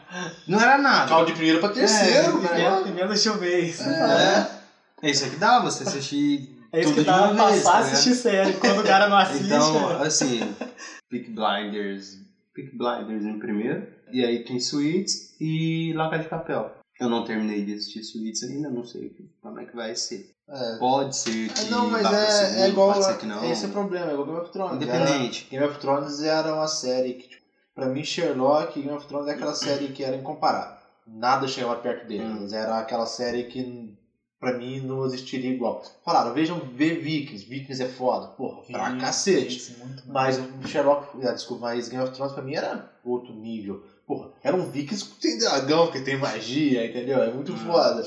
[0.48, 1.08] não era nada.
[1.10, 2.80] Caiu de primeiro pra terceiro, é, né?
[2.82, 3.80] Primeiro de vez.
[3.86, 4.64] É.
[5.02, 7.50] É isso aí que dá, você assistir É isso tudo que de dá uma pra
[7.50, 8.54] vez, passar a assistir série.
[8.54, 9.44] Quando o cara não assiste.
[9.44, 10.06] Então, é.
[10.06, 10.40] assim,
[11.10, 12.18] Peak Blinders.
[12.54, 13.86] Peak Blinders em primeiro.
[14.10, 16.72] E aí tem Suits e La Casa de Papel.
[16.98, 19.28] Eu não terminei de assistir Suits ainda, não sei como
[19.64, 20.30] é que vai ser.
[20.48, 20.76] É.
[20.78, 22.92] Pode ser que É, não, mas é, segundo, é igual.
[22.92, 23.50] pode ser que não.
[23.50, 24.74] Esse é o problema, é igual Game of Thrones.
[24.76, 25.40] Independente.
[25.40, 27.42] Era- Game of Thrones era uma série que, tipo,
[27.74, 30.76] pra mim, Sherlock e Game of Thrones é aquela série que era incomparável.
[31.06, 32.52] Nada chegava perto deles.
[32.52, 32.54] Hum.
[32.56, 33.90] Era aquela série que,
[34.38, 35.82] pra mim, não existiria igual.
[36.04, 37.46] Falaram, vejam, vê Vikings.
[37.46, 38.26] Vikings é foda.
[38.28, 39.56] Porra, pra cacete.
[39.56, 43.82] isso, muito Mas Sherlock, ah, desculpa, mas Game of Thrones pra mim era outro nível.
[44.06, 47.22] Porra, era um Vikings que tem dragão, que tem magia, entendeu?
[47.22, 47.56] É muito Hum.
[47.56, 48.06] foda.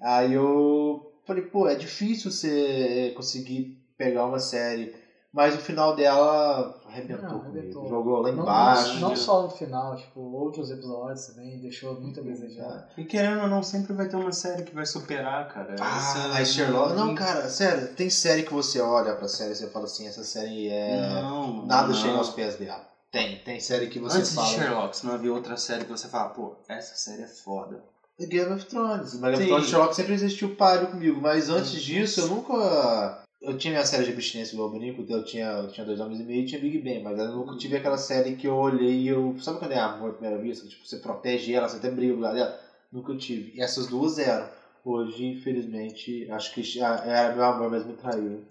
[0.00, 4.94] Aí eu falei, pô, é difícil você conseguir pegar uma série.
[5.30, 7.56] Mas o final dela arrebentou Não, comigo.
[7.58, 7.88] arrebentou.
[7.88, 8.98] Jogou lá Não, embaixo.
[8.98, 12.88] não só no final, tipo, outros episódios também deixou muito a desejar.
[12.96, 15.76] E querendo ou não, sempre vai ter uma série que vai superar, cara.
[15.80, 16.94] Ah, mas Sherlock.
[16.94, 20.24] Não, cara, sério, tem série que você olha pra série e você fala assim, essa
[20.24, 20.96] série é.
[21.20, 21.94] Não, Nada não.
[21.94, 22.82] chega aos pés dela.
[23.10, 24.48] Tem, tem série que você Antes fala.
[24.48, 27.82] de Sherlock, se não havia outra série que você fala, pô, essa série é foda.
[28.26, 29.18] Game of Thrones.
[29.18, 29.46] Mas Game of Sim.
[29.48, 31.20] Thrones e Sherlock sempre existiu páreo comigo.
[31.20, 33.22] Mas antes disso, eu nunca.
[33.40, 36.18] Eu tinha minha série de abstinência igual o Bonico, eu tinha, eu tinha dois homens
[36.18, 39.02] e meio e tinha Big Bang, mas eu nunca tive aquela série que eu olhei
[39.02, 39.36] e eu.
[39.40, 40.66] Sabe quando é amor à primeira vista?
[40.66, 42.58] Tipo, você protege ela, você até briga do lado dela?
[42.90, 43.52] Nunca tive.
[43.54, 44.48] E essas duas eram.
[44.84, 48.42] Hoje, infelizmente, acho que era meu amor, mas me traiu.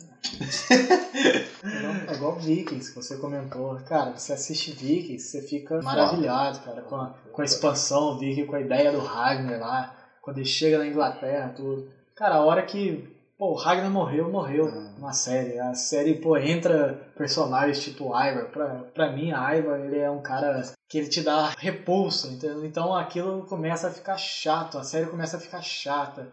[2.09, 3.75] É igual- É Vikings, que você comentou.
[3.87, 8.55] Cara, você assiste Vikings, você fica maravilhado, cara, com a, com a expansão Viking, com
[8.55, 11.89] a ideia do Ragnar lá, quando ele chega na Inglaterra, tudo.
[12.15, 14.65] Cara, a hora que pô, o Ragnar morreu, morreu
[14.99, 15.59] na série.
[15.59, 18.45] A série, pô, entra personagens tipo Ivar.
[18.51, 22.65] Pra, pra mim, Ivar, ele é um cara que ele te dá repulsa, entendeu?
[22.65, 26.27] Então aquilo começa a ficar chato, a série começa a ficar chata.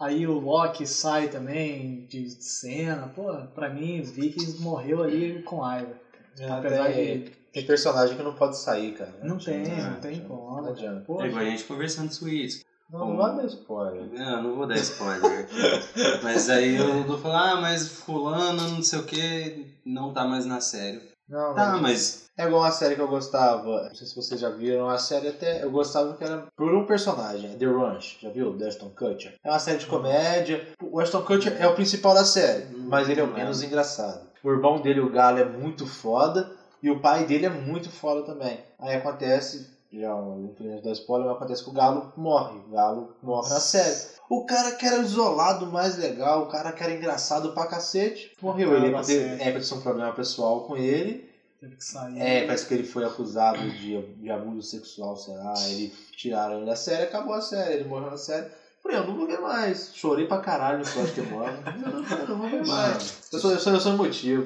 [0.00, 3.12] Aí o Loki sai também de cena.
[3.14, 6.00] Pô, pra mim, os Vikings morreu ali com Ivar.
[6.48, 7.30] Apesar tem, de.
[7.52, 9.12] tem personagem que não pode sair, cara.
[9.22, 10.62] Não tem, adianta, não tem como.
[10.62, 11.00] Não adianta.
[11.00, 12.64] Pô, É igual a gente conversando de Suítes.
[12.90, 14.10] Não, não vai dar spoiler.
[14.10, 15.46] Não, não vou dar spoiler.
[16.24, 20.46] mas aí eu vou falar, ah, mas fulano, não sei o que, não tá mais
[20.46, 21.00] na série.
[21.30, 24.50] Não, Tá, mas É igual uma série que eu gostava, não sei se vocês já
[24.50, 28.56] viram, a série até eu gostava que era por um personagem, The Ranch, já viu?
[28.56, 29.34] The Ashton Kutcher.
[29.44, 30.66] É uma série de comédia.
[30.82, 34.28] O Ashton Kutcher é o principal da série, mas ele é o menos engraçado.
[34.42, 36.50] O irmão dele, o Galo, é muito foda
[36.82, 38.58] e o pai dele é muito foda também.
[38.78, 42.58] Aí acontece, já um infelizmente da spoiler, mas acontece que o Galo morre.
[42.58, 43.96] O Galo morre na série.
[44.28, 48.76] O cara que era isolado, mais legal, o cara que era engraçado pra cacete, morreu.
[48.76, 51.28] Ele é, aconteceu um problema pessoal com ele.
[51.58, 52.20] teve que sair.
[52.20, 55.54] É, parece que ele foi acusado de, de abuso sexual, sei lá.
[55.68, 58.46] Ele tiraram ele da série, acabou a série, ele morreu na série.
[58.82, 59.90] Falei, eu não vou ver mais.
[59.94, 61.52] Chorei pra caralho no que morre.
[61.84, 63.18] Eu não, eu não vou ver mais.
[63.32, 63.92] Eu sou, eu sou, eu sou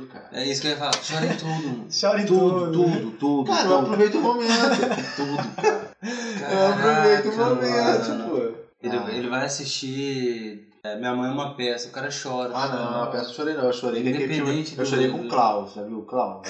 [0.06, 0.28] cara.
[0.32, 0.92] é isso que eu ia falar.
[0.92, 1.86] Chora em tudo.
[2.00, 2.72] Chora em tudo, tudo.
[2.72, 3.46] tudo, tudo.
[3.50, 4.50] Cara, eu tudo, aproveito o momento.
[5.16, 5.94] tudo, cara.
[6.52, 8.28] Eu aproveito o Caraca, momento, mano.
[8.30, 8.64] pô.
[8.82, 9.06] Ele, Ah.
[9.12, 12.52] ele vai assistir é, Minha Mãe é uma Peça, o cara chora.
[12.54, 13.64] Ah, não, a peça eu chorei não.
[13.64, 14.00] Eu chorei.
[14.06, 16.46] Independente Eu do- chorei com o Klaus, já viu o Klaus?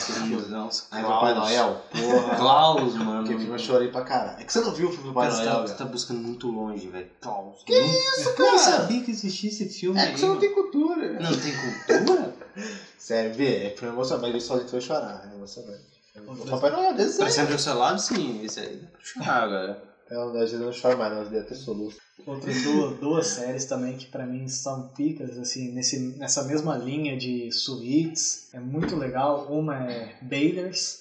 [0.50, 1.80] Nossa, Ai, Papai Noel.
[1.90, 2.36] Porra.
[2.36, 3.20] Klaus, mano.
[3.20, 4.40] Aquele filme eu chorei pra caralho.
[4.40, 6.20] É que você não viu o filme do Papai Cara, Noel, tá, você tá buscando
[6.20, 7.08] muito longe, velho.
[7.20, 7.62] Klaus.
[7.64, 8.58] Que isso, Eu nem cara?
[8.58, 11.22] sabia que existia esse filme É aí, que você não tem cultura, velho.
[11.22, 11.52] Não tem
[11.96, 12.34] cultura?
[12.98, 15.82] Sério, vê, é foi emocionante, mas ele sozinho foi chorar, é emocionante.
[16.16, 17.18] O Papai Noel, desenho.
[17.18, 18.42] Parecendo do seu lado, sim.
[18.44, 19.82] Esse aí dá pra chorar, galera.
[20.10, 21.98] Eu, às vezes eu não choro mais, não, vezes até soluço.
[22.26, 27.16] Outras duas, duas séries também que pra mim são picas, assim, nesse, nessa mesma linha
[27.16, 28.48] de suítes.
[28.52, 29.44] É muito legal.
[29.48, 31.00] Uma é Baylors,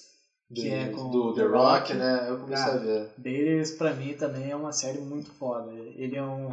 [0.54, 2.30] que é com do The Rock, né?
[2.30, 2.74] Eu comecei Ah.
[2.76, 3.08] a ver.
[3.18, 5.72] Baylors pra mim também é uma série muito foda.
[5.72, 6.52] Ele é um,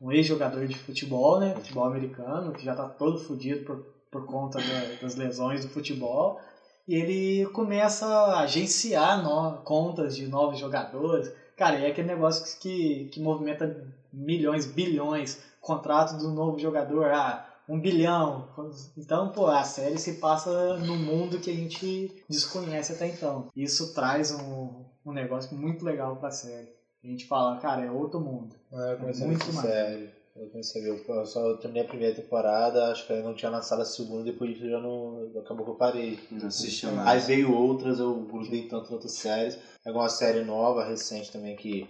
[0.00, 1.54] um ex-jogador de futebol, né?
[1.54, 6.36] Futebol americano, que já tá todo fodido por, por conta da- das lesões do futebol.
[6.86, 11.30] E ele começa a agenciar no- contas de novos jogadores.
[11.56, 13.72] Cara, e é aquele negócio que, que movimenta
[14.12, 15.42] milhões, bilhões.
[15.60, 18.48] Contrato do novo jogador, ah, um bilhão.
[18.96, 23.48] Então, pô, a série se passa num mundo que a gente desconhece até então.
[23.54, 26.68] Isso traz um, um negócio muito legal pra série.
[27.02, 28.54] A gente fala, cara, é outro mundo.
[28.72, 29.66] É, eu comecei Muito a ver mais.
[29.66, 30.10] sério.
[30.36, 33.50] Eu comecei a ver, eu só terminei a primeira temporada, acho que eu não tinha
[33.50, 35.28] lançado a segunda, depois disso já não.
[35.38, 36.18] Acabou que eu parei.
[36.30, 37.26] Não assisti Aí mais.
[37.26, 39.58] veio outras, eu grudei tanto em outras séries.
[39.84, 41.86] É uma série nova, recente também, que,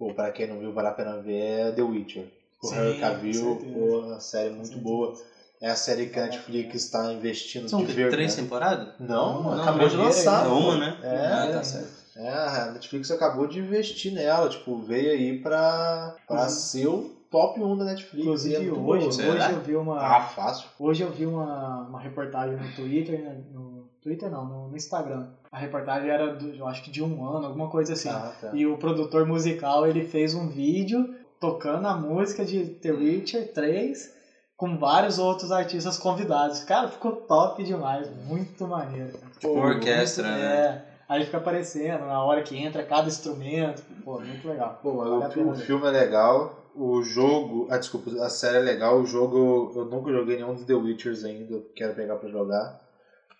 [0.00, 2.24] pô, pra quem não viu, vale a pena ver, é The Witcher.
[2.62, 5.14] O com Cavill, pô, uma série muito boa.
[5.60, 8.16] É a série que a Netflix está investindo São de verdade.
[8.16, 8.88] três temporadas?
[8.98, 10.46] Não, Não, acabou de lançar.
[10.46, 10.98] É uma, né?
[11.02, 11.62] É, Ah, tá é.
[11.62, 12.00] certo.
[12.16, 17.60] É, a Netflix acabou de investir nela, tipo, veio aí pra, pra ser o top
[17.60, 18.24] 1 da Netflix.
[18.26, 19.98] Inclusive, E é hoje, hoje eu vi uma.
[20.00, 20.68] Ah, fácil.
[20.78, 23.69] Hoje eu vi uma, uma reportagem no Twitter, né, no
[24.02, 25.28] Twitter não, no, no Instagram.
[25.52, 28.08] A reportagem era, do, eu acho que de um ano, alguma coisa assim.
[28.08, 28.50] Ah, tá.
[28.52, 34.20] E o produtor musical, ele fez um vídeo tocando a música de The Witcher 3
[34.56, 36.62] com vários outros artistas convidados.
[36.64, 39.18] Cara, ficou top demais, muito maneiro.
[39.38, 40.54] Tipo orquestra, muito, né?
[40.54, 43.82] É, aí fica aparecendo na hora que entra cada instrumento.
[44.04, 44.78] Pô, muito legal.
[44.82, 47.66] Pô, Vale a o, o filme é legal, o jogo.
[47.70, 49.72] Ah, desculpa, a série é legal, o jogo.
[49.74, 52.78] Eu nunca joguei nenhum dos The Witchers ainda, eu quero pegar pra jogar.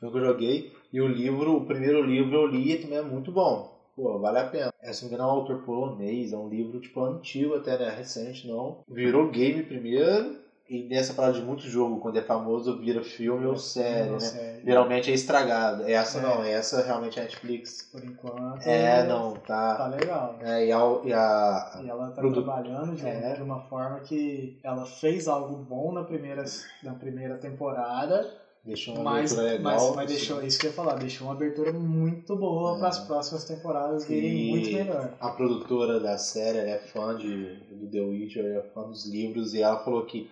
[0.01, 0.73] Nunca joguei.
[0.93, 3.79] E o livro, o primeiro livro eu li e também é muito bom.
[3.95, 4.73] Pô, vale a pena.
[4.83, 7.79] É, se não me engano, é um autor polonês, é um livro tipo antigo até,
[7.79, 7.91] né?
[7.91, 8.79] Recente não.
[8.89, 10.41] Virou game primeiro.
[10.69, 14.21] E nessa parada de muito jogo, quando é famoso, vira filme ou série, né?
[14.21, 14.65] Série.
[14.65, 15.83] Geralmente é estragado.
[15.83, 16.23] Essa É.
[16.23, 17.83] não, essa realmente é Netflix.
[17.91, 18.65] Por enquanto.
[18.65, 19.87] É, não, Tá tá.
[19.89, 20.37] legal.
[20.41, 23.35] É, e a, e a- E ela tá Produ- trabalhando de, É.
[23.35, 26.45] de uma forma que ela fez algo bom na primeira,
[26.85, 28.31] na primeira temporada,
[28.65, 29.73] deixou uma mas, abertura legal.
[29.87, 32.79] mas, mas deixou, isso que eu ia falar, deixou uma abertura muito boa É.
[32.79, 35.15] para as próximas temporadas virem muito melhor.
[35.21, 39.63] A produtora da série é fã de, do The Witcher, é fã dos livros, e
[39.63, 40.31] ela falou que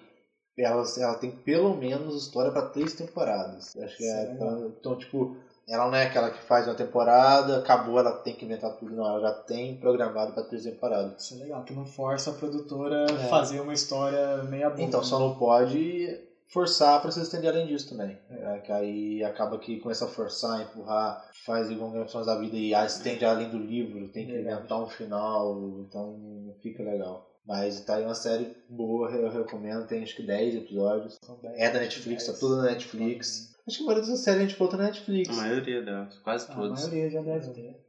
[0.58, 3.76] ela, ela tem pelo menos história pra três temporadas.
[3.76, 4.66] Acho que é legal.
[4.78, 5.36] então, tipo,
[5.68, 9.06] ela não é aquela que faz uma temporada, acabou, ela tem que inventar tudo, não.
[9.06, 11.22] Ela já tem programado pra três temporadas.
[11.22, 13.28] Isso é legal, que não força a produtora a É.
[13.28, 14.82] fazer uma história meia boca.
[14.82, 18.18] Então só não pode forçar pra se estender além disso também.
[18.30, 22.74] É, que aí acaba que começa a forçar, empurrar, faz igual Thrones da vida e
[22.74, 27.26] ah, estende além do livro, tem que inventar um final, então não fica legal.
[27.46, 31.18] Mas tá aí uma série boa, eu recomendo, tem acho que 10 episódios.
[31.56, 32.40] É da Netflix, tá dez.
[32.40, 33.54] tudo na Netflix.
[33.66, 35.28] Acho que a maioria dessas séries a gente falou tá na Netflix.
[35.30, 36.80] A maioria delas, quase A todas.
[36.88, 37.88] maioria já deve ter.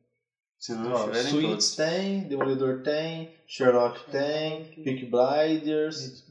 [0.57, 1.75] Se não Ó, Suits todos.
[1.75, 6.25] tem, Demolidor tem, Sherlock tem, Peaky Blinders,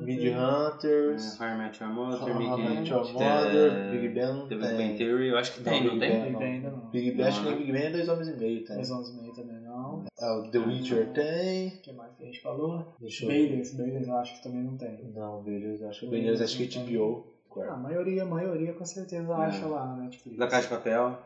[0.00, 3.90] Mid Hunters, É, How I Met Your Mother, How I Big Met Your é, Mother,
[3.90, 4.76] Big Ben The Big tem.
[4.76, 6.20] Bang Theory, eu acho que tem, Não, não Big tem?
[6.20, 6.26] Bang.
[6.28, 6.90] Big Bang ainda não.
[6.90, 7.58] Big Ben, acho que Não.
[7.58, 8.76] Big Ben é dois homens e meio, tem.
[8.76, 10.04] Dois anos e meio também não.
[10.20, 11.68] Ah, o The Witcher tem.
[11.68, 12.94] O que mais que a gente falou?
[13.00, 15.12] Deixa eu Bayless, Bayless eu acho que também não tem.
[15.14, 16.78] Não, beleza, acho que beleza, acho que.
[16.78, 17.38] HBO.
[17.60, 20.38] Ah, a maioria, a maioria com certeza acha lá na Netflix.
[20.38, 21.18] Da Casa de Papel.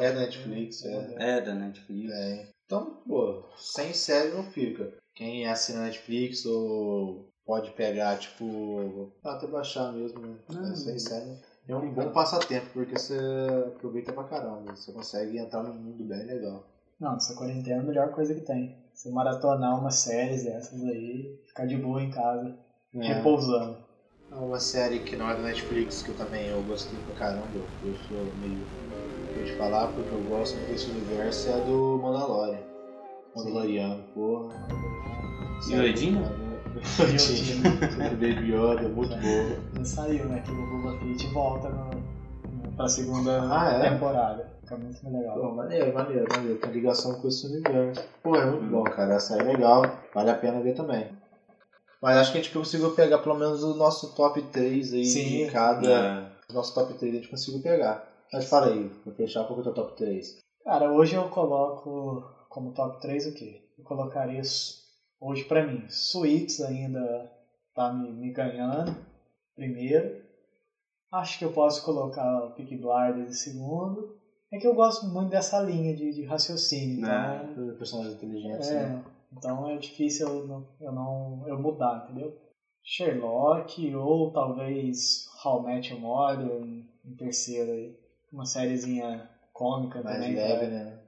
[0.00, 1.14] É da Netflix, é.
[1.18, 2.10] É, da Netflix.
[2.12, 2.46] Tem.
[2.66, 4.92] Então, pô, sem série não fica.
[5.14, 10.36] Quem assina Netflix ou pode pegar, tipo, até baixar mesmo, né?
[10.50, 11.36] Ah, sem série.
[11.66, 13.18] É um bom passatempo, porque você
[13.66, 14.76] aproveita pra caramba.
[14.76, 16.62] Você consegue entrar num mundo bem legal.
[17.00, 18.76] Não, essa quarentena é a melhor coisa que tem.
[18.94, 22.56] Você maratonar umas séries dessas aí, ficar de boa em casa,
[22.94, 23.14] É.
[23.14, 23.78] repousando.
[24.30, 27.48] Uma série que não é da Netflix, que eu também eu gostei pra caramba,
[27.82, 28.64] eu sou meio
[29.36, 32.62] eu de falar porque eu gosto muito desse universo, é a do Mandalorian.
[33.34, 34.54] Mandaloriano, porra.
[35.68, 36.49] Yoidinho?
[36.98, 37.62] Yoidinho.
[38.12, 39.56] Baby Yoda, muito boa.
[39.78, 40.42] Já saiu, né?
[40.44, 43.90] Que o Boba Fett volta no, no, pra segunda Ah, é?
[43.90, 44.50] temporada.
[44.62, 45.38] Fica muito legal.
[45.40, 46.58] Pô, maneiro, maneiro, maneiro.
[46.58, 48.02] Tem ligação com esse universo.
[48.22, 49.14] Pô, é muito bom, cara.
[49.14, 49.82] Essa é legal.
[50.14, 51.08] Vale a pena ver também.
[52.00, 55.44] Mas acho que a gente conseguiu pegar pelo menos o nosso top 3 aí Sim.
[55.44, 56.30] de cada.
[56.48, 56.52] É.
[56.54, 58.08] Nosso top 3 a gente conseguiu pegar.
[58.32, 60.38] Mas fala aí, pra fechar, é o teu top 3?
[60.64, 63.60] Cara, hoje eu coloco como top 3 o quê?
[63.78, 64.40] Eu colocaria
[65.20, 67.30] hoje pra mim, Suits ainda
[67.74, 68.96] tá me, me ganhando,
[69.54, 70.20] primeiro.
[71.12, 74.16] Acho que eu posso colocar o Peaky Blinders em segundo.
[74.52, 77.72] É que eu gosto muito dessa linha de, de raciocínio, então, É.
[77.74, 79.02] Personagens inteligentes, né?
[79.04, 82.32] é, então é difícil eu não, eu não eu mudar, entendeu?
[82.82, 87.94] Sherlock ou talvez How I Met Your Mother em, em terceiro aí.
[88.32, 90.34] Uma sériezinha cômica Mais também.
[90.34, 90.98] leve, né?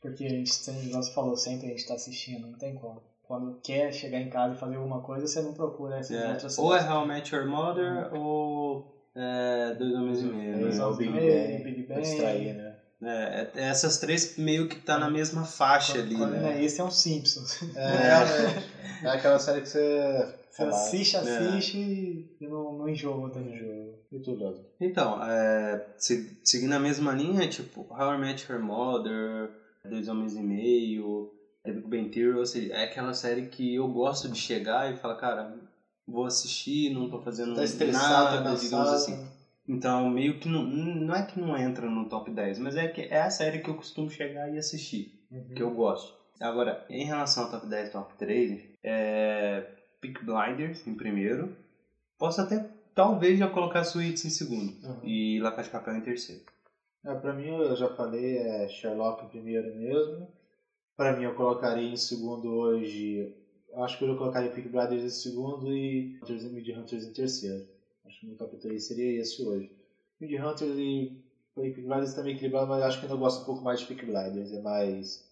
[0.00, 3.00] porque a gente, igual você falou, sempre a gente tá assistindo, não tem como.
[3.26, 6.30] Quando quer chegar em casa e fazer alguma coisa, você não procura essas É.
[6.32, 6.94] outras Ou é séries.
[6.94, 10.58] How I Met Your Mother ou é, Dois Homens e Meio.
[10.60, 10.82] Dois né?
[10.82, 12.00] É, o Homens e Meio, Big Bang.
[12.02, 12.76] distrair, né?
[13.02, 16.58] É, é- essas três meio que tá na mesma faixa ali, Quando né?
[16.58, 17.60] é esse, é um Simpsons.
[17.74, 18.64] É, realmente.
[19.04, 20.26] É aquela série que você.
[20.50, 21.76] Você assiste, assiste
[22.40, 23.54] e não, não enjoa também.
[23.58, 23.98] jogo.
[24.12, 24.62] E tu, Jordan?
[24.80, 29.50] Então, é, se- seguindo a mesma linha, tipo, How I Met Your Mother,
[29.84, 31.28] Dois Homens e Meio,
[31.64, 34.96] The Big Bang Theory, ou seja, é aquela série que eu gosto de chegar e
[34.96, 35.56] falar, cara,
[36.06, 39.26] vou assistir, não tô fazendo Tá nada, tá digamos assim.
[39.66, 43.00] Então, meio que não, não é que não entra no top 10, mas é que
[43.00, 45.18] é a série que eu costumo chegar e assistir,
[45.56, 46.14] que eu gosto.
[46.38, 49.66] Agora, em relação ao top 10 e top 3, é
[50.02, 51.56] Peak Blinders em primeiro.
[52.18, 54.72] Posso até, talvez, já colocar Suits em segundo.
[54.86, 55.00] Uhum.
[55.02, 56.42] E La Casa de Papel em terceiro.
[57.04, 60.28] É, pra mim, eu já falei, é Sherlock em primeiro mesmo.
[60.96, 63.34] Pra mim, eu colocaria em segundo hoje.
[63.72, 66.20] eu Acho que eu colocaria Peak Brothers em segundo e
[66.52, 67.66] Mid Hunters em terceiro.
[68.06, 69.72] Acho que o meu top 3 seria esse hoje.
[70.20, 73.80] Mid Hunters e Peak Blinders também equilibrado, mas acho que ainda gosto um pouco mais
[73.80, 74.52] de Peak Blinders.
[74.52, 75.24] É mais.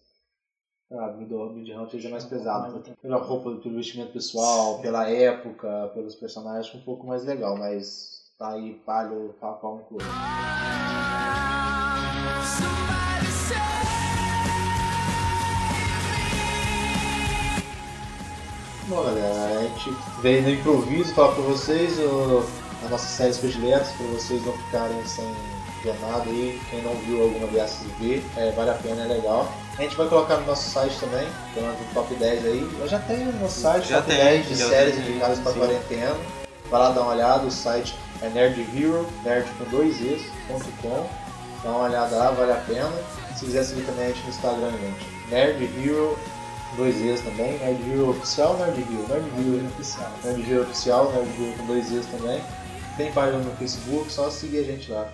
[0.91, 2.83] lá, Mid, Mid Hunters é mais pesado.
[3.01, 8.33] Pela roupa, pelo vestimento pessoal, pela época, pelos personagens, acho um pouco mais legal, mas
[8.37, 10.03] tá aí palho, pau, pau no corpo.
[18.87, 22.45] Bom, galera, a gente veio no improviso falar pra vocês o,
[22.83, 25.25] as nossas séries prediletas, pra vocês não ficarem sem
[25.83, 26.61] ver nada aí.
[26.69, 29.49] Quem não viu alguma dessas, vê, é, vale a pena, é legal.
[29.77, 32.69] A gente vai colocar no nosso site também, tem um top 10 aí.
[32.79, 35.59] Eu já tenho no site, Já top tem, 10 de séries tem, indicadas pra sim.
[35.59, 36.15] quarentena.
[36.69, 41.09] vai lá dar uma olhada, o site é Nerd Hero, nerd com dois es.com.
[41.63, 42.91] Dá uma olhada lá, vale a pena.
[43.37, 45.07] Se quiser seguir também a gente no Instagram, gente.
[45.29, 46.19] Nerd Hero,
[46.75, 47.57] dois es também.
[47.59, 50.11] Nerd Hero Oficial, Nerd Hero, Nerd Hero Oficial.
[50.23, 52.41] Nerd Hero Oficial, Nerd Hero com dois es também.
[52.97, 55.11] Tem página no Facebook, só seguir a gente lá.